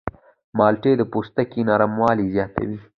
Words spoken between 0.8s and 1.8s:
د پوستکي